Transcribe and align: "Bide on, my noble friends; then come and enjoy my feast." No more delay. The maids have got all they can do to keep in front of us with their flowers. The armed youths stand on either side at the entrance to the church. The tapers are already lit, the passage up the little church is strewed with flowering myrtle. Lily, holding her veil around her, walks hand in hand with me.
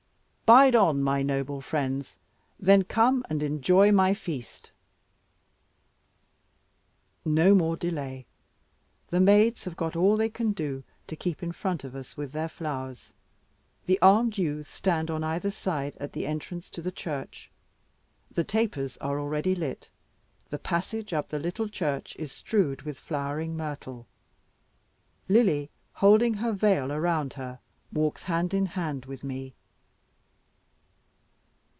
"Bide 0.51 0.75
on, 0.75 1.01
my 1.01 1.21
noble 1.23 1.61
friends; 1.61 2.17
then 2.59 2.83
come 2.83 3.23
and 3.29 3.41
enjoy 3.41 3.89
my 3.89 4.13
feast." 4.13 4.69
No 7.23 7.55
more 7.55 7.77
delay. 7.77 8.25
The 9.11 9.21
maids 9.21 9.63
have 9.63 9.77
got 9.77 9.95
all 9.95 10.17
they 10.17 10.27
can 10.27 10.51
do 10.51 10.83
to 11.07 11.15
keep 11.15 11.41
in 11.41 11.53
front 11.53 11.85
of 11.85 11.95
us 11.95 12.17
with 12.17 12.33
their 12.33 12.49
flowers. 12.49 13.13
The 13.85 13.97
armed 14.01 14.37
youths 14.37 14.67
stand 14.69 15.09
on 15.09 15.23
either 15.23 15.51
side 15.51 15.95
at 16.01 16.11
the 16.11 16.25
entrance 16.27 16.69
to 16.71 16.81
the 16.81 16.91
church. 16.91 17.49
The 18.29 18.43
tapers 18.43 18.97
are 18.97 19.21
already 19.21 19.55
lit, 19.55 19.89
the 20.49 20.59
passage 20.59 21.13
up 21.13 21.29
the 21.29 21.39
little 21.39 21.69
church 21.69 22.13
is 22.17 22.33
strewed 22.33 22.81
with 22.81 22.99
flowering 22.99 23.55
myrtle. 23.55 24.05
Lily, 25.29 25.69
holding 25.93 26.33
her 26.33 26.51
veil 26.51 26.91
around 26.91 27.35
her, 27.35 27.59
walks 27.93 28.23
hand 28.23 28.53
in 28.53 28.65
hand 28.65 29.05
with 29.05 29.23
me. 29.23 29.53